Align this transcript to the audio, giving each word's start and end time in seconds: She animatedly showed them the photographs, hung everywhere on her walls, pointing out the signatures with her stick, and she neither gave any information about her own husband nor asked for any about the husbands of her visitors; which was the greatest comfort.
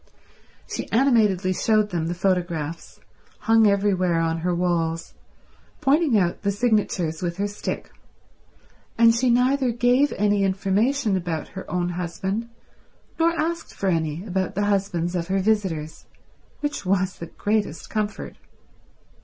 She 0.67 0.91
animatedly 0.91 1.53
showed 1.53 1.91
them 1.91 2.07
the 2.07 2.15
photographs, 2.15 2.99
hung 3.41 3.67
everywhere 3.67 4.19
on 4.19 4.39
her 4.39 4.55
walls, 4.55 5.13
pointing 5.79 6.17
out 6.17 6.41
the 6.41 6.49
signatures 6.49 7.21
with 7.21 7.37
her 7.37 7.45
stick, 7.45 7.91
and 8.97 9.13
she 9.13 9.29
neither 9.29 9.69
gave 9.69 10.11
any 10.13 10.43
information 10.43 11.15
about 11.15 11.49
her 11.49 11.69
own 11.69 11.89
husband 11.89 12.49
nor 13.19 13.39
asked 13.39 13.75
for 13.75 13.89
any 13.89 14.25
about 14.25 14.55
the 14.55 14.65
husbands 14.65 15.15
of 15.15 15.27
her 15.27 15.37
visitors; 15.39 16.07
which 16.61 16.83
was 16.83 17.19
the 17.19 17.27
greatest 17.27 17.91
comfort. 17.91 18.37